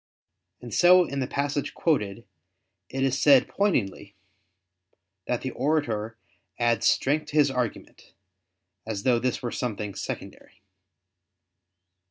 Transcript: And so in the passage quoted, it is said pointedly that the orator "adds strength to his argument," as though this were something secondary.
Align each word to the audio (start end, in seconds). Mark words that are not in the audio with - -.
And 0.61 0.73
so 0.73 1.05
in 1.05 1.19
the 1.19 1.27
passage 1.27 1.75
quoted, 1.75 2.25
it 2.89 3.03
is 3.03 3.21
said 3.21 3.47
pointedly 3.47 4.15
that 5.27 5.41
the 5.41 5.51
orator 5.51 6.17
"adds 6.57 6.87
strength 6.87 7.27
to 7.27 7.35
his 7.37 7.51
argument," 7.51 8.13
as 8.83 9.03
though 9.03 9.19
this 9.19 9.43
were 9.43 9.51
something 9.51 9.93
secondary. 9.93 10.63